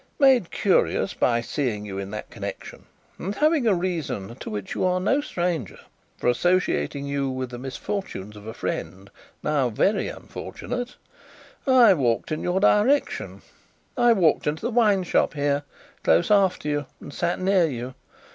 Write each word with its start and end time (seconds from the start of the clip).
Made 0.17 0.49
curious 0.49 1.13
by 1.13 1.41
seeing 1.41 1.85
you 1.85 1.99
in 1.99 2.09
that 2.09 2.31
connection, 2.31 2.87
and 3.19 3.35
having 3.35 3.67
a 3.67 3.75
reason, 3.75 4.35
to 4.37 4.49
which 4.49 4.73
you 4.73 4.83
are 4.83 4.99
no 4.99 5.21
stranger, 5.21 5.77
for 6.17 6.27
associating 6.27 7.05
you 7.05 7.29
with 7.29 7.51
the 7.51 7.59
misfortunes 7.59 8.35
of 8.35 8.47
a 8.47 8.53
friend 8.55 9.11
now 9.43 9.69
very 9.69 10.07
unfortunate, 10.07 10.95
I 11.67 11.93
walked 11.93 12.31
in 12.31 12.41
your 12.41 12.59
direction. 12.59 13.43
I 13.95 14.13
walked 14.13 14.47
into 14.47 14.63
the 14.65 14.71
wine 14.71 15.03
shop 15.03 15.35
here, 15.35 15.65
close 16.03 16.31
after 16.31 16.67
you, 16.67 16.87
and 16.99 17.13
sat 17.13 17.39
near 17.39 17.67
you. 17.67 17.93